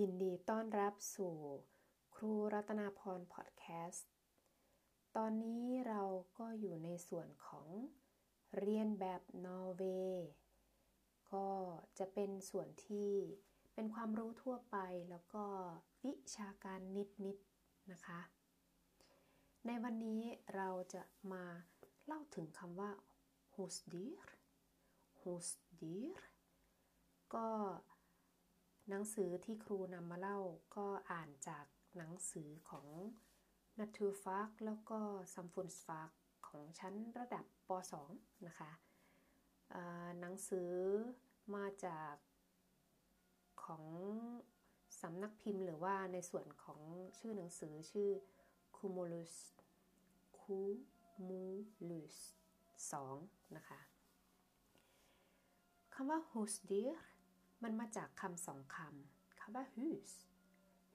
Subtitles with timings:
[0.00, 1.34] ยินดีต้อนรับสู่
[2.14, 4.08] ครูรัตนาพรพอดแคสต์
[5.16, 6.02] ตอนนี้เรา
[6.38, 7.68] ก็อยู่ในส่วนของ
[8.58, 10.28] เรียนแบบนอร์เวย์
[11.32, 11.48] ก็
[11.98, 13.12] จะเป็นส่วนที่
[13.74, 14.76] เป็นความรู้ทั่วไป
[15.10, 15.44] แล้วก็
[16.04, 17.26] วิชาการนิดๆน
[17.92, 18.20] นะคะ
[19.66, 20.22] ในวันนี้
[20.54, 21.02] เราจะ
[21.32, 21.44] มา
[22.04, 22.92] เล่าถึงคำว่า
[23.54, 24.24] husdyr
[25.20, 26.16] husdyr
[27.34, 27.48] ก็
[28.88, 30.38] หนังสือที่ครูนำมาเล่า
[30.76, 31.66] ก็อ่านจาก
[31.96, 32.86] หนังสือของ
[33.78, 34.98] นัทูฟากแล้วก็
[35.34, 36.10] ซัมฟุนสฟาก
[36.48, 37.70] ของชั้นระดับป
[38.08, 38.70] .2 นะคะ
[40.20, 40.70] หนังสือ
[41.54, 42.14] มาจาก
[43.64, 43.84] ของ
[45.00, 46.80] สำนักพิมพ์หรือว่าในส่วนของ
[47.18, 48.10] ชื่อหนังสือชื่อ
[48.76, 49.34] Cumulus
[50.40, 52.16] Cumulus
[52.88, 53.80] 2 นะคะ
[55.94, 56.90] คำว่า Husdir
[57.62, 60.10] มันมาจากคำสองคำคำว่า hus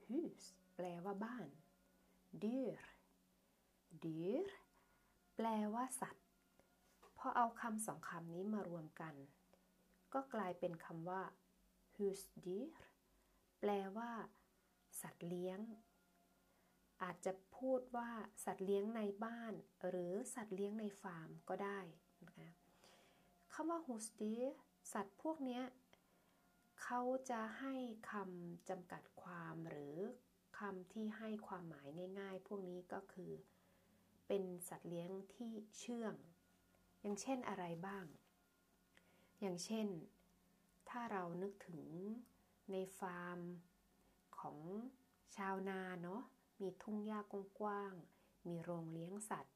[0.08, 0.44] hus
[0.76, 1.48] แปลว่าบ้าน
[2.44, 2.78] dyr
[4.04, 4.46] dyr
[5.36, 6.26] แปลว่าสัตว์
[7.18, 9.16] พอเอาคำสองคำนี้มารวมกัน
[10.14, 11.22] ก็กลายเป็นคำว่า
[11.96, 12.66] husdyr
[13.60, 14.12] แปลว่า
[15.02, 15.60] สัตว์เลี้ยง
[17.04, 18.10] อาจจะพูดว่า
[18.46, 19.54] สัตว์เลี้ยงในบ้าน
[19.90, 21.80] หรือสัตว์เลี้ยงในฟาร์มก็ได้
[22.26, 22.50] นะคะ
[23.54, 24.46] คำว่า husdyr
[24.94, 25.62] สัตว์พวกนี้
[26.84, 27.76] เขาจะให้
[28.12, 29.98] คำจำกัดความหรือ
[30.60, 31.88] คำที่ให้ความหมาย
[32.20, 33.32] ง่าย ๆ พวกนี้ก็คือ
[34.28, 36.14] เป็นสัตว์เลี้ยงที่เชื่อง
[37.02, 38.06] อย่างเช่นอะไรบ้าง
[39.40, 39.88] อย่างเช่น
[40.90, 41.84] ถ้าเรานึกถึง
[42.72, 43.40] ในฟาร์ม
[44.40, 44.58] ของ
[45.36, 46.22] ชาวนาเนาะ
[46.62, 47.20] มีทุ่งหญ้า
[47.60, 49.56] กว้างๆมีโรงเลี้ยงสัตว์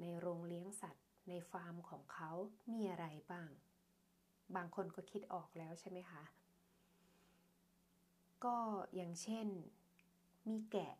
[0.00, 2.30] ในโรงเลี้ยงสัตว์ ในฟาร์มของเขา
[2.72, 3.50] มีอะไรบ้าง
[4.56, 6.22] บางคนก็คิดออกแล้วใช่ไหมคะ
[8.44, 8.56] ก็
[8.94, 9.46] อย่างเช่น
[10.48, 10.94] มีแกะ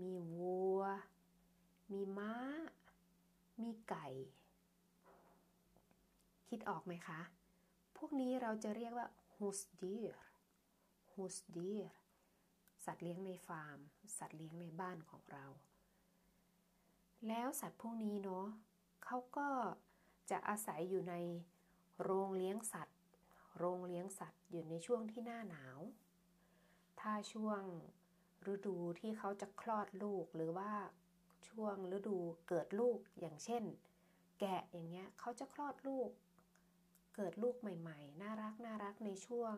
[0.00, 0.80] มีวัว
[1.92, 2.34] มีม้า
[3.62, 4.06] มีไก่
[6.48, 7.20] คิดออกไหมคะ
[7.96, 10.14] พวกนี้เราจะเรียกว่า husdyr
[11.12, 11.84] husdyr
[12.84, 13.78] สัตว์เลี้ยงในฟาร์ม
[14.18, 15.46] สัตว์เลี้ยงในบ้านของเรา
[17.28, 18.46] แล้วสัตว์พวกนี้เนาะ
[19.04, 19.48] เขาก็
[20.30, 21.14] จะอาศัยอยู่ใน
[22.02, 22.98] โรงเลี้ยงสัตว์
[23.58, 25.78] โรงเลี้ยงสัตว์อยู่ในช่วงที่หน้าหนาว
[27.08, 27.62] ถ้าช่วง
[28.52, 30.72] ฤดูที่เขาจะคลอดลูกหรือว่า
[31.48, 32.16] ช่วงฤดู
[32.48, 33.62] เกิดลูกอย่างเช่น
[34.40, 36.10] แกะอย่างเงี้ยเขาจะคลอดลูก
[37.16, 39.54] เกิดลูกใหม่ ๆ น่ารักน่ารักในช่วง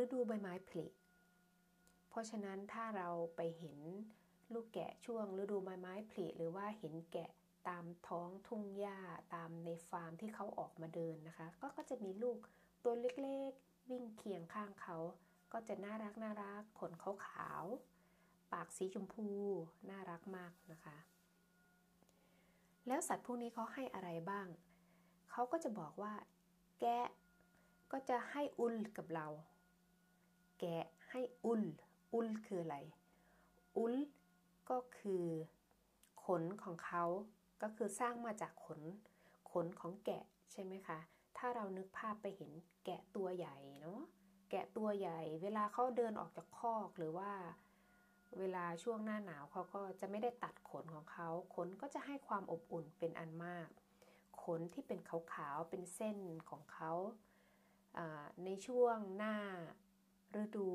[0.00, 0.86] ฤดูใบไม้ผลิ
[2.08, 3.78] เพราะฉะนั้นถ้าเราไปเห็น
[4.54, 7.30] ลูกแกะช่วงฤดูใบไม้ผลิหรือว่าเห็นแกะ
[7.68, 8.98] ตามท้องทุ่งหญ้า
[9.34, 12.38] ตามในฟาร์มที่เขาออกมาเดินนะคะ ก็ก็จะมีลูก
[12.84, 14.98] ตัวเล็กๆ วิ่งเคียงข้างเขา
[15.52, 17.64] ก็จะน่ารักน่ารักขนขาวขาว
[18.52, 19.26] ปากสีชมพู
[19.90, 20.96] น่ารักมากนะคะ
[22.86, 24.46] แล้วสัตว์พวกนี้เขาให้อะไรบ้าง
[25.30, 26.14] เขาก็จะบอกว่า
[26.80, 27.06] แกะ
[27.92, 29.26] ก็จะให้อุลกับเรา
[30.60, 31.62] แกะให้อุล
[32.14, 32.76] อุลคืออะไร
[33.78, 33.94] อุล
[34.70, 35.26] ก็คือ
[36.24, 37.04] ขนของเขา
[37.62, 38.80] ก็คือสร้างมาจากขน
[39.50, 40.98] ขนของแกะใช่ไหมคะ
[41.36, 42.50] ถ้าเรานึกภาพไปเห็น
[42.84, 44.00] แกะตัวใหญ่เนาะ
[44.50, 47.32] แกะตัวใหญ่ เวลาเขาเดินออกจากคอกหรือว่า
[48.38, 53.68] เวลาช่วงหน้าหนาวเขาก็จะไม่ได้ตัดขนของเขาขนก็จะให้ความอบอุ่นเป็นอันมาก
[54.44, 56.18] ขนที่เป็นขาวๆเป็นเส้น
[56.50, 56.92] ของเขา
[58.44, 59.36] ในช่วงหน้า
[60.40, 60.68] ฤดู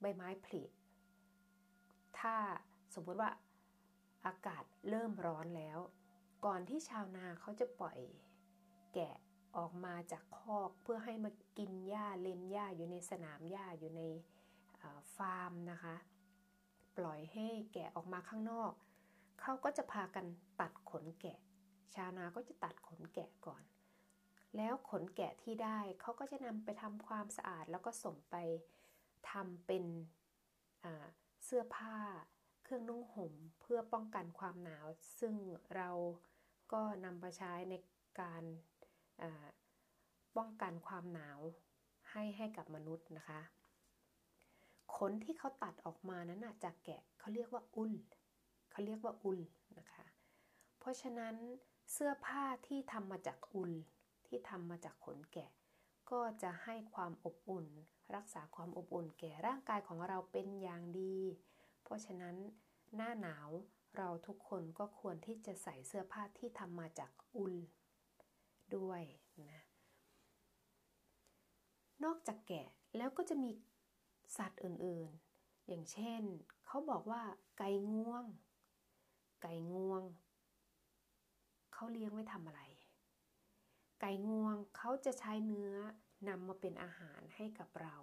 [0.00, 0.62] ใบไม้ผลิ
[2.18, 2.36] ถ้า
[2.94, 3.30] สมมติว่า
[4.26, 5.78] อากาศเริ่มร้อนแล้ว
[6.44, 7.98] ก่อนที่ชาวนาเขาจะปล่อย
[8.94, 9.16] แกะ
[9.56, 14.02] ออกมาจากคอกเพื่อให้มากิน หญ้าเล็มหญ้าอยู่ในสนามหญ้าอยู่ใน
[15.16, 15.96] ฟาร์มนะคะ
[16.96, 18.72] ปล่อยให้แกะออกมาข้างนอก
[19.40, 20.26] เขาก็จะพากัน
[20.60, 21.38] ตัดขนแกะ
[21.94, 23.62] ชาวนาก็จะตัดขนแกะก่อน
[24.56, 28.36] แล้วขนแกะที่ได้เขาก็จะนำไปทำความสะอาดแล้วก็ส่งไป
[29.30, 29.84] ทำเป็น
[31.44, 31.96] เสื้อผ้า
[32.64, 34.86] เครื่องนุ่งห่มเพื่อป้องกันความหนาว
[35.20, 35.34] ซึ่ง
[35.76, 35.90] เรา
[36.72, 37.74] ก็นำมาใช้ใน
[38.20, 38.44] การ
[40.36, 41.38] ป้องกันความหนาว
[42.10, 43.40] ให้ให้กับมนุษย์นะคะ
[44.96, 47.92] ขนที่เขาตัดออกมานั้นจากแกะเขาเรียกว่าอุล
[48.70, 49.40] เขาเรียกว่าอุล
[49.78, 50.06] นะคะ
[50.78, 51.34] เพราะฉะนั้น
[51.92, 53.72] เสื้อผ้าที่ทำมาจากอุล
[54.26, 55.50] ที่ทำมาจากขนแกะ
[56.10, 57.66] ก็จะให้ความอบอุ่น
[58.16, 61.16] รักษาความอบอุ่นแก่ร่างกายของเราเป็นอย่างดี
[61.82, 62.36] เพราะฉะนั้น
[62.96, 63.48] หน้าหนาว
[63.96, 67.54] เราทุกคนก็ควรที่จะใส่เสื้อผ้าที่ทำมาจากอุล
[68.76, 69.02] ด้วย
[72.04, 73.50] นอกจากแกะแล้วก็จะมี
[74.36, 76.22] สัตว์อื่นๆ อย่างเช่น
[76.66, 77.22] เขาบอกว่า
[77.58, 78.24] ไก่งวง
[79.42, 80.02] ไก่งวง
[81.72, 82.62] เขาเลี้ยงไว้ทำอะไร
[84.00, 85.72] ไก่งวงเขาจะใช้เนื้อ
[86.28, 87.96] นำมาเป็นอาหารให้กับเรา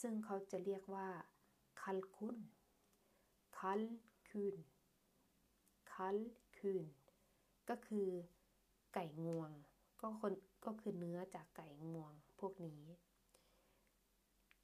[0.00, 1.08] ซึ่งเขาจะเรียกว่า
[1.80, 2.36] คัลคุน
[3.58, 3.80] คัล
[4.28, 4.56] คุน
[5.92, 6.16] คัล
[6.58, 6.84] คุน
[7.68, 8.08] ก็คือ
[8.94, 9.50] ไก่งวง
[10.00, 10.32] ก็คน
[10.64, 12.84] ก็คือเนื้อจากไก่งวง พวกนี้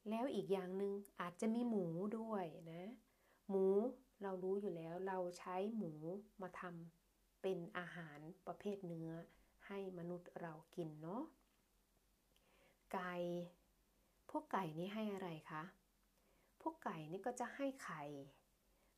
[0.09, 1.87] แล้วอีกอย่างหนึ่งอาจจะมีหมู
[2.19, 2.83] ด้วยนะ
[3.49, 3.67] หมู
[4.23, 5.93] เรารู้อยู่แล้วเราใช้หมู
[6.43, 9.11] มาทำเป็นอาหารประเภทเนื้อ
[9.67, 11.23] ให้มนุษย์เรากินเนาะ
[12.93, 13.15] ไก่
[14.31, 15.63] พวกไก่นี้ให้อะไรคะ
[16.61, 18.03] พวกไก่นี่ก็จะให้ไข่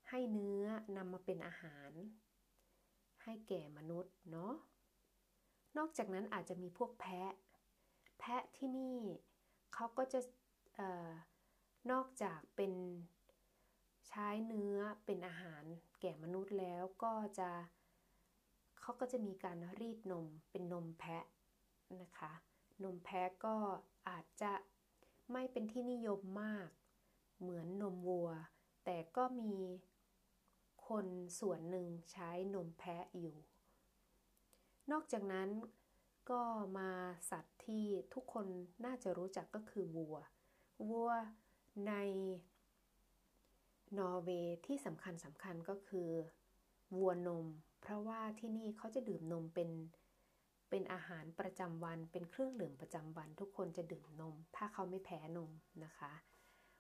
[0.09, 0.65] ให้เนื้อ
[0.97, 1.91] นำมาเป็นอาหาร
[3.23, 4.53] ให้แก่มนุษย์เนาะ
[5.77, 7.33] นอกจากนั้นอาจจะมีพวกแพะ
[8.19, 8.99] แพะที่นี่
[9.75, 10.21] เขาก็จะ
[10.79, 11.11] ออ
[11.91, 12.73] นอกจากเป็น
[14.09, 15.63] ใช้เนื้อเป็นอาหาร
[16.01, 17.51] แก่มนุษย์แล้วก็จะ
[18.81, 21.25] เขาก็จะมีการรีดนมเป็นนมแพะ
[22.03, 22.33] นะคะ
[22.85, 23.57] นมแพะก็
[24.09, 24.53] อาจจะ
[25.33, 26.69] ไม่เป็นที่นิยมมาก
[27.41, 28.31] เหมือนนมวัว
[28.85, 29.55] แต่ก็มี
[30.89, 31.07] คน
[31.41, 33.37] ส่วนหนึ่งใช้นมแพะอยู่
[34.93, 35.49] นอกจากนั้น
[36.31, 36.41] ก็
[36.79, 36.91] มา
[37.31, 37.85] สัตว์ที่
[38.15, 38.47] ทุกคน
[38.85, 40.17] น่าจะรู้จักก็คือวัว
[40.89, 41.11] วัว
[41.89, 41.93] ใน
[43.99, 46.11] นอร์เวย์ที่สำคัญสำคัญก็คือ
[46.97, 47.47] วัวนม
[47.81, 49.71] เพราะว่าที่นี่เขาจะดื่มนมเป็น
[50.71, 55.51] เป็นอาหารประจำวัน เป็นเครื่องดื่มประจำวัน ทุกคนจะดื่มนม ถ้าเขาไม่แพ้นม
[55.85, 56.13] นะคะ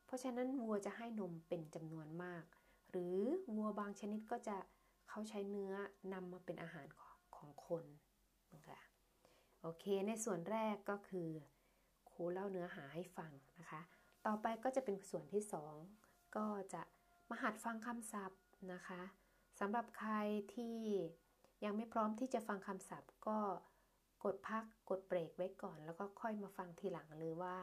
[0.07, 2.45] เพราะฉะนั้นวัวจะให้นมเป็นจำนวนมาก
[2.91, 3.17] หรือ
[3.55, 4.57] วัวบางชนิดก็จะ
[5.09, 5.73] เขาใช้เนื้อ
[6.13, 6.87] นำมาเป็นอาหาร
[7.37, 7.85] ของคน
[9.67, 11.31] โอเค ในส่วนแรกก็คือ
[12.11, 13.81] ครูเล่าเนื้อหาให้ฟังนะคะ
[14.27, 15.43] ต่อไปก็จะเป็นส่วนที่
[15.91, 16.83] 2 ก็จะ
[17.31, 18.41] มาหัดฟังคำศัพท์
[18.73, 19.03] นะคะ
[19.61, 20.13] สำหรับใคร
[20.55, 20.79] ที่
[21.65, 23.39] ยังไม่พร้อมที่จะฟังคำศัพท์ ก็
[24.25, 27.57] กดพักกดเบรกไว้ก่อน แล้วก็ค่อยมาฟังทีหลังหรือว่า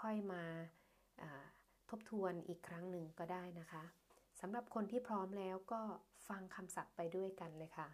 [0.00, 0.42] ค่อยมา
[1.90, 3.84] ทบทวนอีกครั้งหนึ่งก็ได้นะคะ
[4.40, 5.80] สำหรับคนที่พร้อมแล้วก็
[6.28, 7.88] ฟังคำศัพท์ไปด้วยกันเลยค่ะ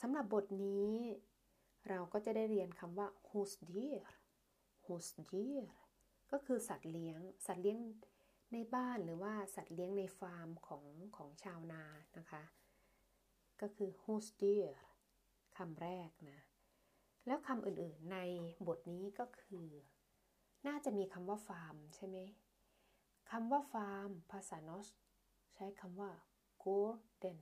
[0.00, 0.90] สำหรับบทนี้
[1.88, 4.02] เราก็จะได้เรียนคำว่า husdyr
[4.86, 5.64] husdyr
[6.30, 7.78] ก็คือสัตว์เลี้ยง สัตว์เลี้ยง
[8.52, 10.84] ในบ้านหรือว่าสัตว์เลี้ยงในฟาร์มของ
[11.16, 11.84] ของชาวนา
[12.18, 12.42] นะคะ
[13.60, 14.68] ก็คือ husdyr
[15.56, 16.40] คำแรกนะ
[17.26, 18.18] แล้วคำอื่นๆใน
[18.66, 19.68] บทนี้ก็คือ
[20.66, 22.18] น่าจะมีคำว่าฟาร์มใช่ไหม
[23.30, 24.88] คำว่าฟาร์ม ภาษานอร์ส
[25.54, 26.10] ใช้คำว่า
[26.64, 27.38] gården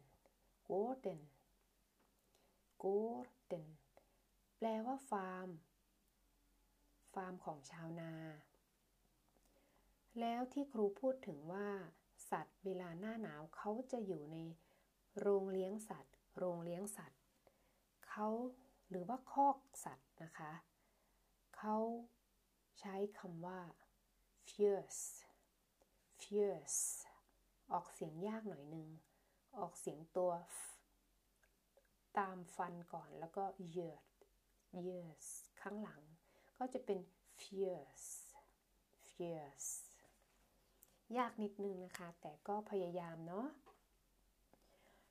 [0.68, 1.20] gården
[2.82, 3.66] gården
[4.66, 5.48] แปลว่าฟาร์ม
[7.14, 8.12] ฟาร์มของชาวนา
[10.20, 11.68] แล้วที่ครูพูดถึงว่า
[12.30, 14.38] สัตว์เวลาหน้าหนาวเขาจะอยู่ใน
[15.20, 17.20] โรงเลี้ยงสัตว์ โรงเลี้ยงสัตว์
[18.08, 18.28] เขา
[18.88, 20.52] หรือว่าคอกสัตว์นะคะ
[21.56, 21.76] เขา
[22.80, 23.60] ใช้คำว่า
[24.48, 25.04] fierce
[26.20, 26.82] fierce
[27.72, 28.88] ออกเสียงยากหน่อยนึง
[29.58, 30.32] ออกเสียงตัว
[32.18, 33.44] ตามฟันก่อนแล้วก็
[33.74, 34.13] years
[34.88, 35.26] years
[35.60, 36.02] ข้างหลัง
[36.58, 36.98] ก็จะเป็น
[37.40, 38.10] fierce
[39.10, 39.70] fierce
[41.18, 43.46] ยากนิดนึงนะคะ แต่ก็พยายามเนาะ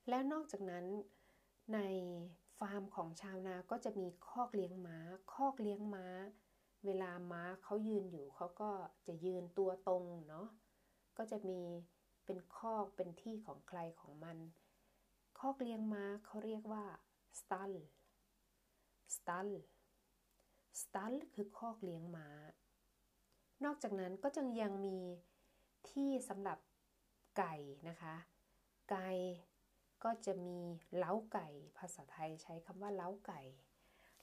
[0.10, 0.86] แล้วนอกจากนั้น
[1.74, 1.80] ใน
[2.60, 4.98] ฟาร์มของชาวนาก็จะมีคอกเลี้ยงม้า
[5.34, 6.08] คอกเลี้ยงม้า
[6.86, 8.72] เวลาม้าเขายืนอยู่เขาก็
[9.08, 10.48] จะยืนตัวตรงเนาะ
[11.18, 11.62] ก็จะมี
[12.26, 14.38] เป็นคอกเป็นที่ของใครของมัน
[15.40, 16.86] คอกเลี้ยงม้าเขาเรียกว่า
[17.40, 17.74] stall
[19.16, 19.50] stall
[20.82, 22.30] stall คือคอกเลี้ยงม้า
[23.66, 25.00] นอกจากนั้นก็จึงยังมี
[25.90, 26.60] ที่สำหรับ
[27.38, 27.56] ไก่
[27.90, 28.16] นะคะ
[28.92, 29.10] ไก่
[30.04, 30.60] ก็จะมี
[30.98, 33.42] เล้าไก่ ภาษาไทยใช้คำว่าเล้าไก่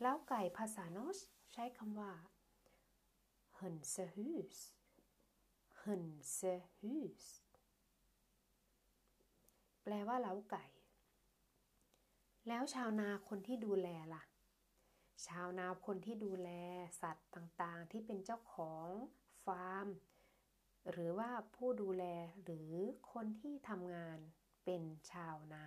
[0.00, 1.18] เล้าไก่ภาษานอส
[1.52, 2.12] ใช้คำว่า
[3.58, 4.56] hönsehus
[5.82, 7.24] hönsehus
[9.82, 10.64] แปลว่าเล้าไก่
[12.48, 14.22] แล้วชาวนาคนที่ดูแลล่ะ
[15.26, 16.50] ชาวนาคนที่ดูแล
[17.02, 18.86] สัตว์ต่างๆ ที่เป็นเจ้าของ
[19.44, 19.86] ฟาร์ม
[20.90, 22.04] หรือว่าผู้ดูแล
[22.44, 22.72] หรือ
[23.12, 24.18] คนที่ทำงาน
[24.64, 25.64] เป็นชาวนา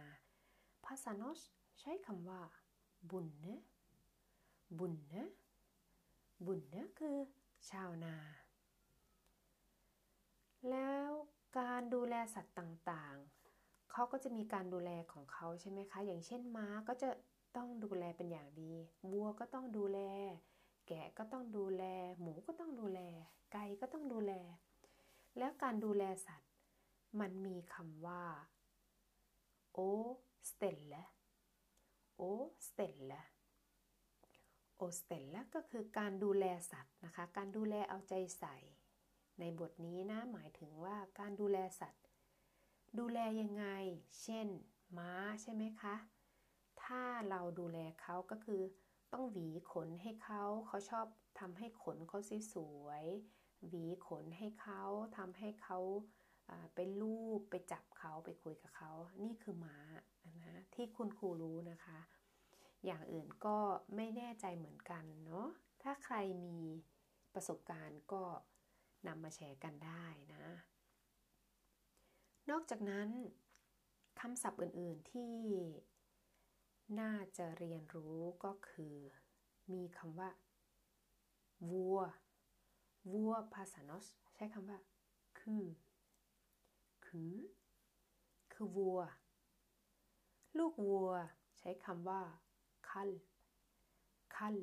[0.85, 1.41] ภาษาโนอส
[1.79, 2.41] ใช้คำว่า
[3.09, 3.61] บุญเนะ
[4.79, 5.29] บุญเนะ
[6.45, 7.17] บุญเนะคือ
[7.69, 8.15] ชาวนา
[10.69, 11.09] แล้ว
[11.59, 17.09] การดูแลสัตว์ต่างๆ เขาก็จะมีการดูแลของเขาใช่ไหมคะ อย่างเช่นม้าก็จะ
[17.55, 18.73] ต้องดูแลเป็นอย่างดี
[19.11, 19.99] วัวก็ต้องดูแล
[20.87, 21.83] แกะก็ต้องดูแล
[22.19, 22.99] หมูก็ต้องดูแล
[23.51, 26.51] ไก่ก็ต้องดูแล้วการดูแลสัตว์
[27.19, 28.23] มันมีคำว่า
[29.73, 31.05] å stelle å
[32.17, 33.23] stelle å
[34.77, 38.57] stelle ก็คือการดูแลสัตว์นะคะ การดูแลเอาใจใส่
[39.39, 42.03] ในบทนี้นะหมายถึงว่าการดูแลสัตว์
[42.99, 43.65] ดูแลยังไง
[44.21, 44.47] เช่น
[44.97, 45.95] ม้าใช่ไหมคะ
[46.85, 48.61] ถ้าเราดูแลเขาก็คือ
[49.13, 51.05] ต้องหวีขนให้เขาเขาชอบ
[51.39, 52.19] ทำให้ขนเขา
[52.53, 53.05] สวย
[53.67, 54.83] หวีขนให้เขา
[55.17, 55.79] ทำให้เขา
[56.75, 58.91] ไปลูบไปจับเขาไปคุยกับเขา
[59.23, 59.77] นี่คือม้า
[60.39, 61.99] นะที่คุณครูรู้นะคะ
[62.85, 63.57] อย่างอื่นก็
[63.95, 65.47] ไม่แน่ใจเหมือนกันเนาะ
[65.83, 66.59] ถ้าใครมี
[67.33, 68.23] ประสบการณ์ก็
[69.07, 70.45] นำมาแชร์กันได้นะ
[72.49, 73.09] นอกจากนั้น
[74.19, 75.33] คำศัพท์อื่นๆที่
[76.99, 78.95] น่าจะเรียนรู้ก็คือ
[79.71, 80.29] มีคำว่า
[81.71, 81.99] วัว
[83.11, 84.79] วัวภาษานอสใช้คำว่า
[85.39, 85.65] คือ
[87.05, 87.35] คือ
[88.53, 88.99] คือวัว
[90.57, 91.11] ลูกวัว
[91.59, 92.21] ใช้คำว่า
[92.89, 93.09] คัล
[94.35, 94.55] คัล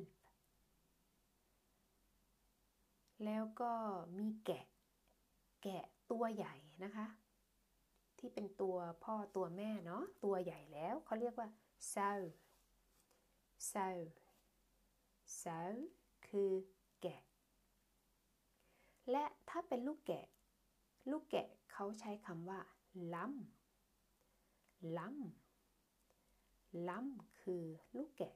[3.25, 3.71] แล้วก็
[4.17, 4.65] มีแกะ
[5.63, 7.05] แกะตัวใหญ่นะคะ
[8.17, 11.47] ที่เป็นตัวพ่อตัวแม่เนาะตัวใหญ่แล้วเขาเรียกว่า
[11.93, 12.09] ซา
[13.71, 13.87] ซา
[15.41, 15.59] ซา
[16.27, 16.51] คือ
[17.01, 17.21] แกะ
[19.11, 20.25] และถ้าเป็นลูกแกะ
[21.09, 22.59] ลูกแกะเขาใช้คำว่า
[23.13, 27.63] ล้ำล้ำล้ำคือ
[27.97, 28.35] ลูกแกะ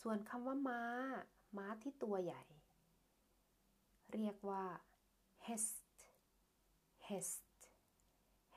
[0.00, 0.82] ส่วนคำว่าม้า
[1.56, 2.42] ม้าที่ตัวใหญ่
[4.12, 4.64] เรียกว่า
[5.46, 5.76] hest
[7.08, 7.48] hest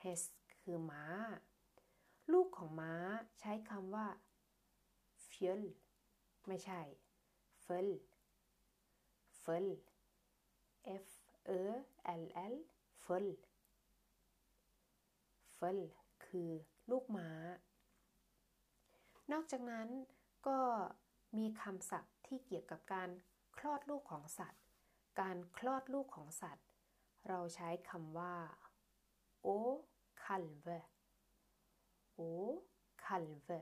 [0.02, 1.04] hest คือม้า
[2.32, 2.94] ลูกของม้า
[3.40, 4.06] ใช้คำว่า
[5.24, 5.62] f j ö l
[6.46, 6.80] ไม่ใช่
[7.64, 7.88] f ö l
[9.42, 9.66] f ö l
[11.04, 11.06] f
[11.48, 11.60] ö
[12.20, 12.22] l
[12.52, 12.54] l
[13.04, 13.26] f ö l
[15.56, 15.78] f ö l
[16.26, 16.50] คือ
[16.90, 17.30] ลูกม้า
[19.32, 19.88] นอกจากนั้น
[20.46, 20.60] ก็
[21.38, 23.10] มีคำศัพท์ที่เกี่ยวกับการ
[23.58, 24.62] คลอดลูกของสัตว์
[25.20, 26.66] การคลอดลูกของสัตว์
[27.28, 28.36] เราใช้คำว่า
[29.46, 29.48] o
[30.22, 30.78] kalve
[32.20, 32.22] o
[33.04, 33.60] kalve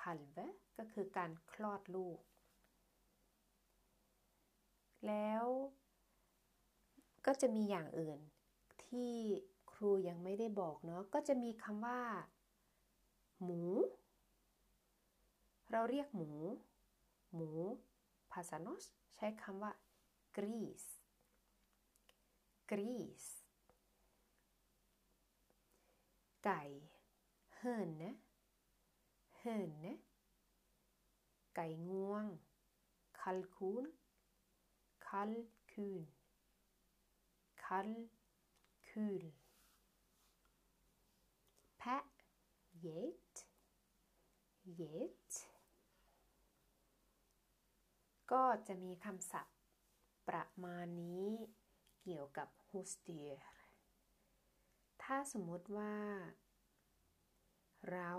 [0.00, 0.46] kalve
[0.78, 2.18] ก็คือการคลอดลูก
[5.06, 5.44] แล้ว
[7.26, 8.18] ก็จะมีอย่างอื่น
[8.84, 9.12] ที่
[9.72, 12.00] ครูยังไม่ได้บอกเนาะก็จะมีคำว่า
[13.42, 13.62] หมู
[15.70, 16.30] เราเรียกหมู
[17.34, 17.50] หมู
[18.32, 19.72] ภาษาโนสใช้คำว่า
[20.36, 20.84] gris
[22.70, 23.24] gris
[26.44, 26.62] ไก่
[27.62, 28.08] höne
[29.42, 29.92] höne
[31.54, 32.24] ไก่งวง
[33.20, 33.84] kalkun
[35.06, 36.02] kalkun
[37.62, 39.24] kalkul
[41.78, 42.04] แพะ
[42.84, 43.32] get
[44.78, 45.28] get
[48.32, 49.58] ก็จะมีคำศัพท์
[50.28, 51.28] ประมาณนี้
[52.02, 53.42] เกี่ยวกับ h u s d y r
[55.02, 55.94] ถ้าสมมติว่า
[57.92, 58.12] เรา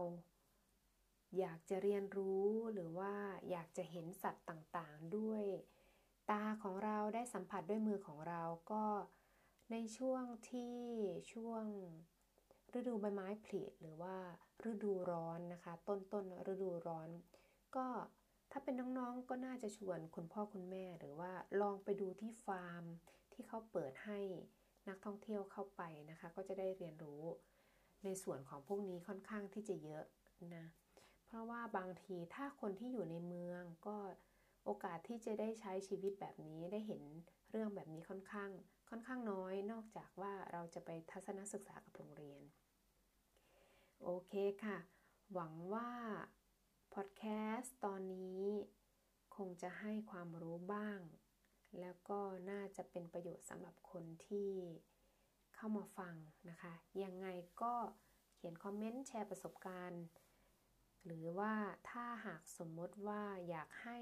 [1.39, 3.13] อยากจะเรียนรู้หรือว่า
[3.49, 5.43] อยากจะเห็นสัตว์ต่างๆ ด้วย
[6.31, 8.83] ตาของเราได้สัมผัสด้วยมือของเราก็
[9.71, 10.77] ในช่วงที่
[11.33, 11.65] ช่วง
[12.77, 14.15] ฤดูใบไม้ผลิหรือว่า
[14.69, 17.09] ฤดูร้อนนะคะ ต้นต้นฤดูร้อน
[17.75, 17.85] ก็
[18.51, 22.83] ถ้าเป็นน้องๆก็น่าจะชวนคุณพ่อคุณแม่หรือว่าลองไปดูที่ฟาร์ม
[23.33, 24.19] ที่เขาเปิดให้
[24.89, 27.23] นักท่องเที่ยวเข้าไปนะคะ ก็จะได้เรียนรู้
[28.05, 30.05] ในส่วนของพวกนี้ค่อนข้างที่จะเยอะ
[30.55, 30.65] นะ
[31.25, 33.97] เพราะว่าบางทีถ้าคนที่อยู่ในเมืองก็
[34.65, 37.01] โอกาสที่จะได้ใช้ชีวิตแบบนี้ได้เห็น
[37.51, 38.49] เรื่องแบบนี้ค่อนข้าง
[38.89, 42.41] ค่อนข้างน้อย นอกจากว่าเราจะไปทัศนศึกษากับโรงเรียน
[44.03, 44.77] โอเคค่ะ
[45.33, 45.91] หวังว่า
[46.93, 47.23] พอดแค
[47.55, 48.41] สต์ตอนนี้
[49.35, 50.99] คงจะให้ความรู้บ้าง
[51.79, 52.19] แล้วก็
[52.51, 54.51] น่าจะเป็นประโยชน์สำหรับคนที่
[55.63, 56.15] เข้ามาฟัง
[56.49, 57.27] นะคะ ยังไง
[57.61, 57.73] ก็
[58.35, 60.05] เขียนคอมเมนต์แชร์ประสบการณ์
[61.05, 61.53] หรือว่า
[61.89, 63.97] ถ้าหากสมมติว่าอยากให้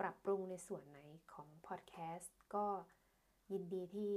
[0.00, 0.98] ปรับปรุงในส่วนไหน
[1.32, 2.66] ของพอดแคสต์ก็
[3.52, 4.14] ยินดีที่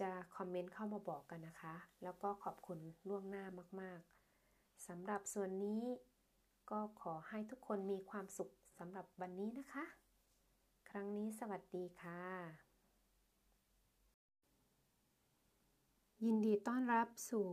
[0.00, 2.78] จะคอมเมนต์เข้ามาบอกกันนะคะ แล้วก็ขอบคุณ
[3.08, 3.44] ล่วงหน้า
[3.80, 4.00] มาก
[4.42, 5.82] ๆสำหรับส่วนนี้
[6.70, 9.84] ก็ขอให้ทุกคนมีความสุขสำหรับวันนี้นะคะ
[10.88, 12.67] ครั้งนี้สวัสดีค่ะ
[16.26, 17.48] ยินดีต้อนรับสู่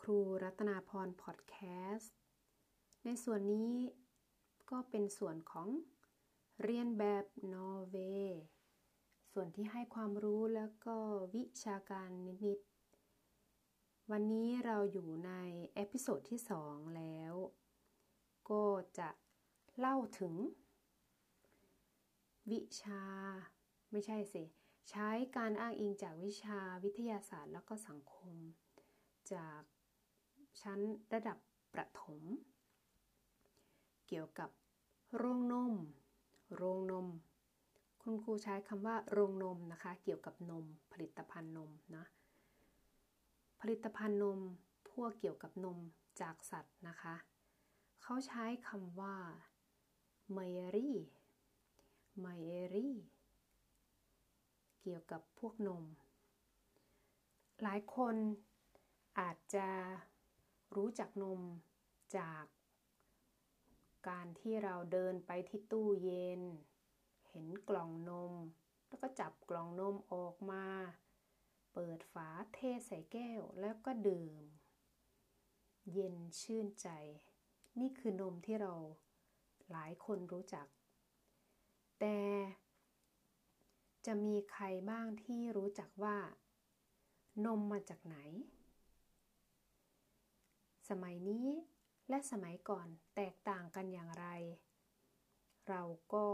[0.00, 1.54] ครูรัตนาพรพอดแค
[1.94, 2.14] สต์
[3.04, 3.72] ในส่วนนี้
[4.70, 5.68] ก็เป็นส่วนของ
[6.62, 8.40] เรียนแบบนอร์เวย์
[9.32, 10.96] ส่วนที่ให้ความรู้แล้วก็
[11.34, 12.08] วิชาการ
[12.46, 15.32] นิดๆ วันนี้เราอยู่ใน
[15.74, 17.34] episode ที่สองแล้ว
[18.50, 18.64] ก็
[18.98, 19.08] จะ
[19.78, 20.34] เล่าถึง
[22.50, 23.02] วิชา
[23.90, 24.44] ไม่ใช่สิ
[24.90, 28.36] ใช้การอ้างอิงจากวิชาวิทยาศาสตร์ แล้วก็สังคม
[29.32, 29.60] จาก
[30.62, 30.80] ชั้น
[31.12, 31.38] ระดับ
[31.74, 32.22] ประถม
[34.08, 34.50] เกี่ยวกับ
[35.16, 35.74] โรงนม
[36.56, 37.08] โรงนม
[38.02, 42.04] คุณครูใช้คำว่าโรงนมนะคะ เกี่ยวกับนม ผลิตภัณฑ์นมนะ
[43.60, 44.40] ผลิตภัณฑ์นม
[44.90, 45.78] พวกเกี่ยวกับนม
[46.20, 47.14] จากสัตว์นะคะ
[48.02, 49.16] เขาใช้คำว่า
[50.36, 50.96] m e รี่
[52.24, 52.96] m e รี่
[54.88, 55.84] กี่ยวกับพวกนม
[57.62, 58.16] หลายคน
[59.18, 59.68] อาจจะ
[60.76, 61.40] รู้จักนม
[62.16, 62.44] จาก
[64.08, 66.42] การที่เราเดินไปที่ตู้เย็น
[67.28, 68.32] เห็นกล่องนม
[68.88, 70.64] แล้วก็จับกล่องนมออกมา
[71.72, 74.42] เปิดฝาเทใส่แก้วแล้วก็ดื่ม
[75.92, 76.88] เย็นชื่นใจ
[77.80, 78.72] นี่คือนมที่เรา
[79.70, 80.68] หลายคนรู้จัก
[82.00, 82.18] แต่
[84.08, 86.16] จะมีใครบ้างที่รู้จักว่า
[87.46, 88.16] นมมาจากไหน
[90.88, 91.46] สมัยนี้
[92.08, 92.86] และสมัยก่อน
[93.16, 94.26] แตกต่างกันอย่างไร
[95.68, 95.82] เรา
[96.14, 96.26] ก็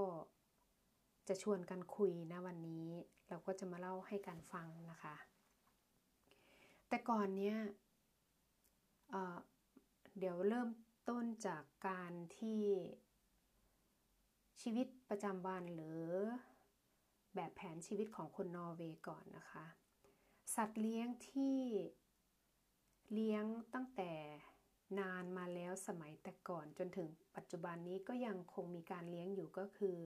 [1.28, 2.88] จะชวนกันคุยนะวันนี้
[3.28, 5.16] เราก็จะมาเล่าให้กันฟังนะคะ
[6.88, 7.56] แต่ก่อนเนี้ย
[9.10, 10.68] เเดี๋ยวเริ่ม
[11.08, 12.62] ต้นจากการที่
[14.60, 16.04] ชีวิตประจำวันหรือ
[17.34, 19.66] แบบแผนชีวิตของคนนอร์เวย์ก่อนนะคะ
[20.54, 21.58] สัตว์เลี้ยงที่
[23.12, 24.12] เลี้ยงตั้งแต่
[24.98, 29.98] นานมาแล้วสมัยแต่ก่อนจนถึงปัจจุบันนี้ก็ยังคงมีการเลี้ยงอยู่ก็คือ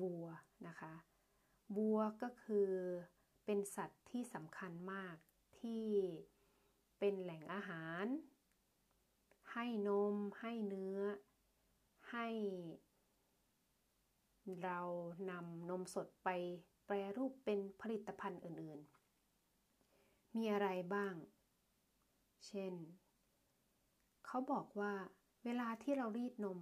[0.00, 0.26] วัว
[0.68, 0.94] นะคะ
[1.76, 2.70] วัวก็คือ
[3.44, 5.16] เป็นสัตว์ที่สำคัญมาก
[5.60, 5.86] ที่
[6.98, 8.04] เป็นแหล่งอาหาร
[9.52, 10.98] ให้นม ให้เนื้อ
[12.10, 12.26] ให้
[14.64, 14.80] เรา
[15.30, 16.28] นำนมสดไป
[16.86, 21.14] แปรรูปเป็นผลิตภัณฑ์อื่นๆ มีอะไรบ้าง
[22.46, 22.74] เช่น
[24.26, 24.92] เขาบอกว่า
[25.44, 26.58] เวลาที่เรารีดนม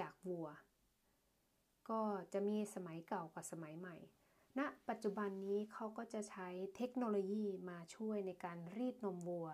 [0.00, 0.48] จากวัว
[1.88, 3.96] ก็จะมีสมัยเก่ากับสมัยใหม่
[4.58, 9.48] ณปัจจุบันนี้เขาก็จะใช้เทคโนโลยีมาช่วยในการรีดนมวัว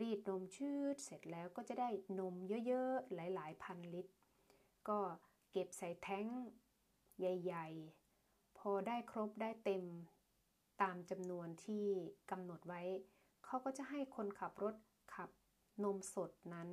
[0.00, 2.34] รีดนมชืดเสร็จแล้วก็จะได้นม
[2.66, 4.12] เยอะๆ หลายๆ พันลิตร
[4.88, 4.98] ก็
[5.50, 6.26] เก็บใส่แท้ง
[7.22, 7.68] ใหญ่
[8.14, 9.84] ๆ พอได้ครบได้เต็ม
[10.82, 11.86] ตามจำนวนที่
[12.30, 12.82] กำหนดไว้
[13.44, 14.74] เขาก็จะให้คนขับรถ
[15.14, 15.30] ขับ
[15.84, 16.70] นมสดนั้น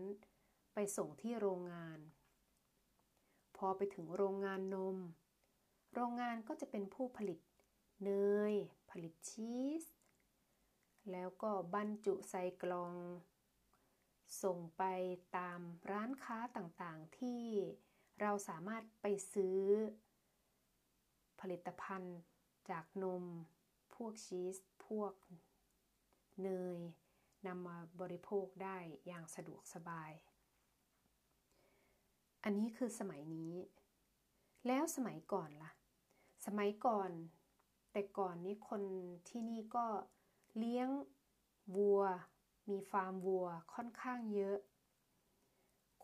[0.73, 1.99] ไปส่งที่โรงงาน
[3.57, 4.97] พอไปถึงโรงงานนม
[5.93, 7.39] โรงงานก็จะเป็นผู้ผลิต
[8.03, 8.11] เน
[8.51, 8.53] ย
[8.91, 9.83] ผลิตชีส
[11.11, 12.93] แล้วก็บรรจุใส่กล่อง
[14.43, 14.83] ส่งไป
[15.37, 15.59] ตาม
[15.91, 17.43] ร้านค้าต่างๆที่
[18.21, 19.59] เราสามารถไปซื้อ
[21.39, 22.17] ผลิตภัณฑ์
[22.69, 23.23] จากนม
[23.95, 25.13] พวกชีส พวก
[26.41, 26.79] เนย
[27.47, 30.11] นำมาบริโภคได้อย่างสะดวกสบาย
[32.43, 33.53] อันนี้คือสมัยนี้
[34.67, 35.71] แล้วสมัยก่อนละ่ะ
[36.45, 37.11] สมัยก่อน
[37.91, 38.81] แต่ก่อนนี้คน
[39.29, 39.85] ที่นี่ก็
[40.57, 40.89] เลี้ยง
[41.75, 42.03] วัว
[42.69, 44.57] มีฟาร์มวัวค่อนข้างเยอะ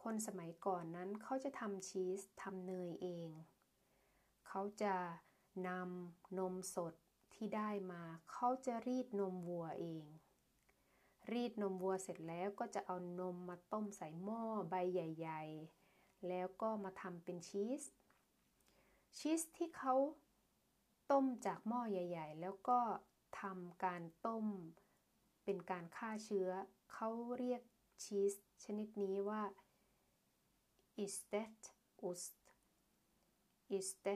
[0.01, 3.29] คนสมัยก่อนนั้นเขาจะทำชีสทำเนยเอง
[4.57, 4.95] เขาจะ
[5.67, 6.93] นำนมสด
[7.33, 10.05] ที่ได้มาเขาจะรีดนมวัวเอง
[11.31, 15.43] รีดนมวัวเสร็จแล้วก็จะเอานมมาต้มใส่หม้อใบใหญ่
[15.85, 17.83] ๆ แล้วก็มาทำเป็นชีส
[19.17, 19.95] ชีสที่เขา
[21.11, 22.79] ต้มจากหม้อใหญ่ ๆ แล้วก็
[23.41, 24.45] ทำการต้ม
[25.43, 26.49] เป็นการฆ่าเชื้อ
[26.93, 27.61] เขาเรียก
[28.03, 29.43] ชีสชนิดนี้ว่า
[31.03, 31.61] i s t e t
[32.07, 32.44] ost i s t
[33.78, 34.08] e t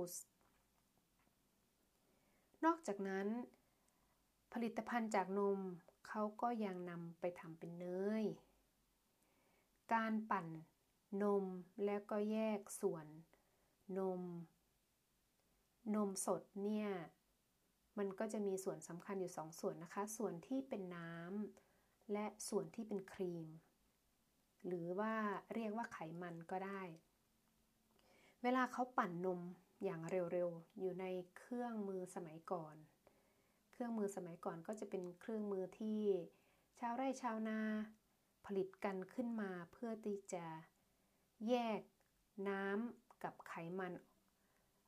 [0.00, 0.26] ost
[2.64, 3.26] นอกจากนั้น
[4.52, 5.60] ผลิตภัณฑ์จากนม
[6.08, 7.86] เขาก็ยังนำไปทำเป็นเน
[8.22, 8.24] ย
[9.94, 10.46] การปั่น
[11.22, 11.44] นม
[11.84, 13.06] แล้วก็แยกส่วน
[13.98, 14.22] นม
[15.94, 16.88] นมสดเนี่ย
[17.98, 23.46] มันก็จะมีส่วนสำคัญอยู่สองส่วนนะคะ ส่วนที่เป็นน้ำและส่วนที่เป็นครีม
[24.66, 25.14] หรือว่า
[25.54, 26.82] เรียกว่าไขมันก็ได้
[28.42, 29.40] เวลาเขาปั่นนม
[29.84, 31.04] อย่างเร็วๆ อยู่ใน
[31.38, 32.76] เครื่องมือสมัยก่อน
[33.72, 36.00] เครื่องมือสมัยก่อนก็จะเป็นเครื่องมือที่
[36.78, 37.60] ชาวไร่ชาวนา
[38.46, 40.46] ผลิตกันขึ้นมาเพื่อที่จะ
[41.48, 41.80] แยก
[42.48, 43.92] น้ำกับไขมัน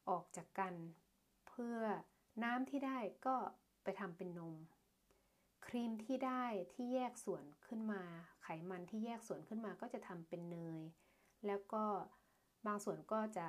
[0.08, 0.74] ออกจากกัน
[1.48, 1.78] เพื่อ
[2.42, 3.37] น้ำที่ได้ก็
[3.82, 4.54] ไปทำเป็นนม
[5.66, 8.02] ครีมที่ได้ที่แยกส่วนขึ้นมา
[8.42, 10.80] ไขมันที่แยกส่วนขึ้นมาก็จะทำเป็นเนย
[11.46, 11.84] แล้วก็
[12.66, 13.48] บางส่วนก็จะ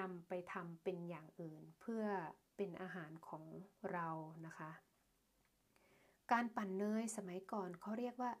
[0.00, 2.04] นำไปทำเป็นอย่างอื่น เพื่อ
[2.56, 3.44] เป็นอาหารของ
[3.92, 4.08] เรา
[4.46, 4.70] นะคะ
[6.32, 8.32] การปั่นเนยสมัยก่อนเขาเรียกว่า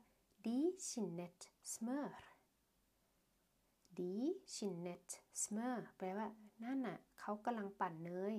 [0.44, 1.40] die skinnet
[1.72, 2.12] smør
[3.98, 5.08] die skinnet
[5.42, 6.28] smør แปลว่า
[6.64, 8.36] นั่นน่ะเขากำลังปั่นเนย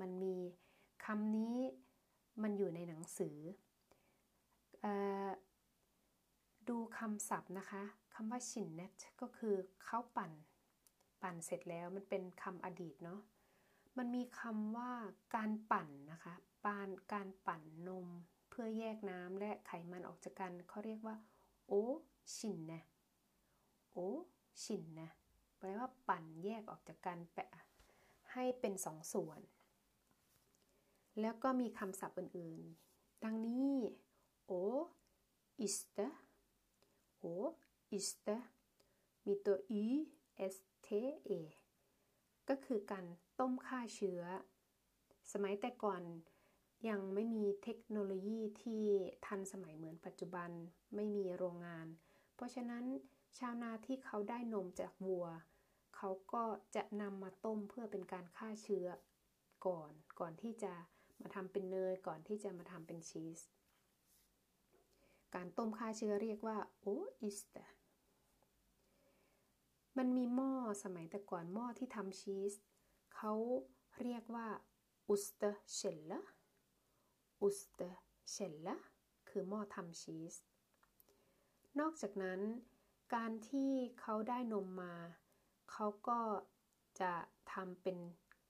[0.00, 0.36] มันมี
[1.04, 1.58] คำนี้
[2.42, 3.38] มันอยู่ในหนังสือ
[4.84, 4.86] อ
[6.68, 7.84] ดูคำศัพท์นะคะ
[8.20, 10.32] คำว่า skinnet ก็คือเขาปั่น
[11.22, 13.20] ปั่นเสร็จแล้วมันเป็นคำอดีตเนาะ
[13.98, 14.92] มันมีคำว่า
[15.36, 18.08] การปั่นนะคะปานการปั่นนม
[18.48, 21.16] เพื่อแยกน้ำและไขมันออกจากกันเขาเรียกว่า
[21.66, 21.72] โอ
[22.36, 22.82] ชินนะ
[23.92, 23.98] โอ
[24.62, 25.10] ชินนะ
[25.58, 27.50] แปลว่าปั่นแยกออกจากกันแปะ
[28.32, 29.40] ให้เป็นสองส่วน
[31.20, 33.72] แล้วก็มีคำศัพท์อื่นๆ ดังนี้
[34.46, 34.52] โอ
[35.60, 35.98] อิสเต
[37.20, 37.26] โอ
[37.92, 38.28] อิสเต
[39.26, 39.84] มีตัว e
[40.54, 41.32] s t a
[42.48, 43.06] ก็คือการ
[43.40, 44.22] ต้มฆ่าเชื้อ
[45.32, 46.02] สมัยแต่ก่อน
[46.88, 48.84] ยังไม่มีเทคโนโลยีที่
[49.26, 50.50] ทันสมัยเหมือนปัจจุบัน
[50.94, 51.86] ไม่มีโรงงาน
[52.34, 52.84] เพราะฉะนั้น
[53.38, 55.26] ชาวนาที่เขาได้นมจากวัว
[55.96, 58.86] เขาก็จะนำมาต้มเพื่อเป็นการฆ่าเชื้อ
[59.66, 60.72] ก่อน ก่อนที่จะ
[61.20, 63.40] มาทำเป็นเนยก่อนที่จะมาทำเป็นชีส
[65.34, 67.56] การต้มฆ่าเชื้อเรียกว่า å yste
[69.98, 70.52] มันมีหม้อ
[70.84, 72.52] สมัยแต่ก่อนหม้อที่ทำชีส
[73.14, 73.32] เขา
[74.00, 74.48] เรียกว่า
[75.08, 78.86] ystekjel ystekjel
[79.28, 80.34] คือหม้อทำชีส
[81.80, 82.40] นอกจากนั้น
[83.14, 84.94] การที่เขาได้นมมา
[85.70, 86.20] เขาก็
[87.00, 87.12] จะ
[87.52, 87.98] ทำเป็น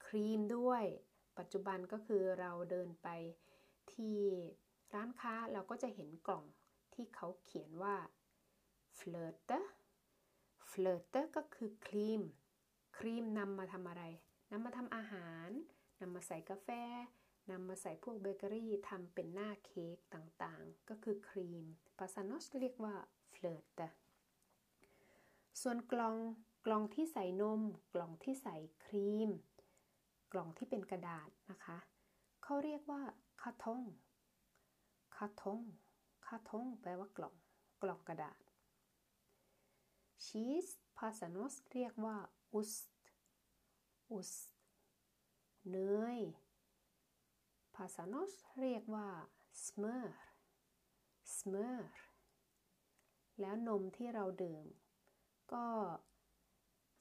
[0.07, 0.85] ครีมด้วย
[1.39, 3.09] ปัจจุบันก็คือเราเดินไป
[3.93, 4.19] ที่
[4.95, 6.45] ร้านค้าเราก็จะเห็นกล่อง
[6.95, 7.97] ที่เขาเขียนว่า
[8.99, 9.51] f l i r t
[10.69, 12.23] เฟลเตอร์ก็คือครีม
[12.99, 14.03] ครีมนำมาทำอะไร
[14.51, 15.49] นำมาทำอาหาร
[16.01, 16.69] นำมาใส่กาแฟ
[17.51, 21.65] นำมาใส่พวกเบเกอรี่ทำเป็นหน้าเค้กต่างๆ ก็คือครีม
[21.99, 22.95] ภาษา norsk เรียกว่า
[23.31, 23.99] fløteเตอร์
[25.63, 26.17] ส่วนกล่อง
[26.67, 27.61] กล่องที่ใส่นม
[27.95, 29.31] กล่องที่ใส่ครีม
[30.33, 31.79] กล่องที่เป็นกระดาษนะคะ
[32.43, 33.03] เขาเรียกว่า
[33.43, 33.81] คาทง
[35.17, 35.61] คาทง
[36.27, 37.35] คาทงแปลว่ากล่อง
[37.83, 38.41] กล่องกระดาษ
[40.25, 40.67] ชีส
[40.99, 42.17] ภาษาโนสเรียกว่า
[42.55, 42.75] อุส
[44.13, 44.33] อุส
[45.71, 45.77] เน
[46.19, 46.21] ย
[47.75, 49.09] ภาษาโนสเรียกว่า
[49.63, 50.19] สเมอร์
[51.37, 51.91] สเมอร์
[53.41, 54.67] แล้วนมที่เราดื่ม
[55.53, 55.67] ก็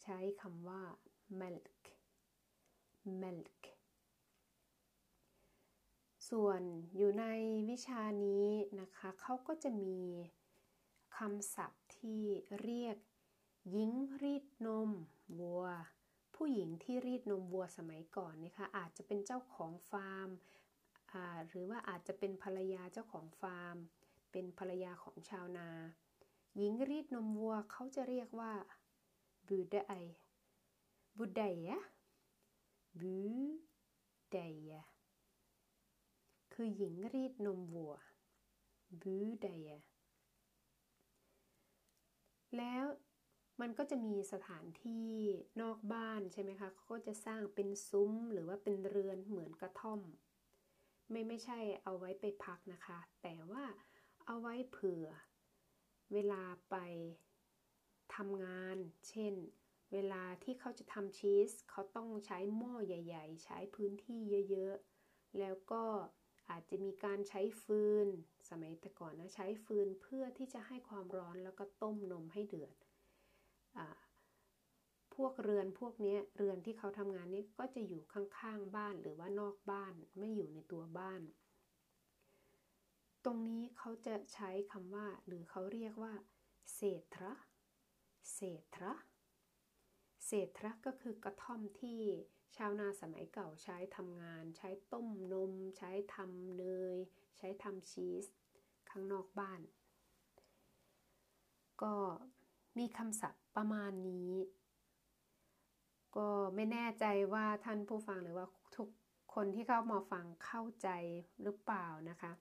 [0.02, 0.84] ใช้คำว่า
[1.40, 1.80] milk
[3.22, 3.62] milk
[6.30, 6.62] ส่วน
[6.96, 7.26] อยู่ใน
[7.70, 8.48] วิชานี้
[8.82, 9.98] นะคะเขาก็จะมี
[11.18, 12.22] คำศัพท์ ที่
[12.62, 12.98] เรียก
[13.72, 13.92] หญิง
[14.24, 14.92] รีดนม
[15.40, 15.66] วัว
[16.36, 20.30] ผู้หญิงที่รีดนมวัวสมัยก่อนนะคะอาจจะเป็นเจ้าของฟาร์ม
[21.50, 23.78] หรือว่าอาจจะเป็นภรรยาเจ้าของฟาร์ม
[24.32, 25.70] เป็นภรรยาของชาวนา
[26.58, 28.54] หญิงรีดนมวัวเขาจะเรียกว่า
[29.48, 29.94] บูดไอ
[31.18, 31.80] บูดายะ
[33.00, 33.18] บู
[34.36, 34.84] ดายะ
[36.54, 37.96] คือหญิงรีดนมวัว
[39.02, 39.97] บูดายะ
[42.56, 42.84] แล้ว
[43.62, 45.12] มันก็จะมีสถานที่
[45.62, 50.02] นอกบ้านใช่ไหมคะเขาก็จะสร้างเป็นซุ้มหรือว่าเป็นเรือนเหมือนกระท่อม
[51.12, 53.64] ไม่ไม่ใช่เอาไว้ไปพักนะคะ แต่ว่า
[54.26, 55.08] เอาไว้เผื่อ
[56.14, 56.76] เวลาไป
[58.16, 58.78] ทำงาน
[59.10, 59.34] เช่น
[59.94, 64.20] เวลาที่เขาจะทำชีสเขาต้องใช้หม้อใหญ่ ๆ ใช้พื้นที่
[64.52, 65.84] เยอะๆ แล้วก็
[66.50, 68.08] อาจจะมีการใช้ฟืน
[68.50, 72.74] สมัยแต่ก่อนนะใช้ฟืนเพื่อที่จะให้ความร้อนแล้วก็ต้มนมให้เดือด
[73.78, 73.80] อ
[75.16, 81.22] พวกเรือนพวกนี้เรือนที่เขาทำงานนี้ก็จะอยู่ข้างๆบ้านหรือว่านอกบ้านไม่อยู่ในตัวบ้าน
[83.26, 86.14] ตรงนี้เขาจะใช้คำว่า หรือเขาเรียกว่า
[86.76, 87.34] เศษทระ
[88.34, 88.94] เศษทระ
[90.26, 92.02] เศษทระก็คือกระท่อมที่
[92.56, 96.98] ชาวนาสมัยเก่าใช้ทำงาน ใช้ต้มนม ใช้ทำเนย
[97.38, 98.26] ใช้ทำชีส
[98.98, 99.62] ข้างนอกบ้าน
[101.82, 101.94] ก็
[102.78, 104.32] มีคำศัพท์ประมาณนี้
[106.18, 108.88] ก็ไม่แน่ใจว่าท่านผู้ฟังหรือว่าทุก
[109.34, 110.90] คนที่เข้ามาฟังเข้าใจ
[111.42, 112.32] หรือเปล่านะคะ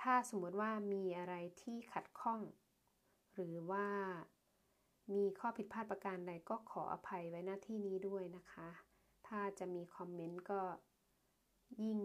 [0.00, 2.40] ถ้าสมมติว่ามีอะไรที่ขัดข้อง
[3.34, 3.86] หรือว่า
[5.14, 8.68] มีข้อผิดพลาดประการใดก็ขออภัยไว้หน้าที่นี้ด้วยนะคะ
[9.28, 10.60] ถ้าจะมีคอมเมนต์ก็
[11.82, 11.98] ยิ่ง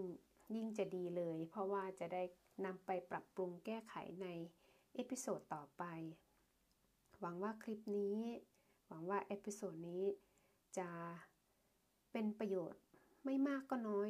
[0.56, 2.24] ยิ่งจะดีเลย เพราะว่าจะได้
[2.66, 4.28] นำไปปรับปรุงแก้ไขใน
[4.94, 5.84] episode ต่อไป
[7.20, 8.18] หวังว่าคลิปนี้
[8.88, 10.04] หวังว่า episode นี้
[10.78, 10.90] จะ
[12.12, 12.84] เป็นประโยชน์
[13.26, 14.10] ไม่มากก็น้อย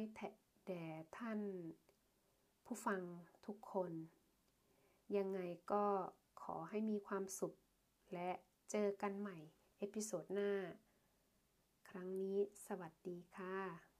[0.66, 0.84] แด่
[1.16, 1.40] ท่าน
[2.64, 3.00] ผู้ฟัง
[3.46, 3.92] ทุกคน
[5.16, 5.40] ยังไง
[5.72, 5.84] ก็
[6.42, 7.54] ขอให้มีความสุข
[8.14, 8.30] และ
[8.70, 9.38] เจอกันใหม่
[9.78, 10.52] episode หน้า
[11.88, 13.95] ครั้งนี้สวัสดีค่ะ